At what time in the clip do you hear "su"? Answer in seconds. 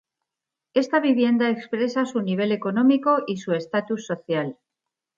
2.07-2.21, 3.37-3.53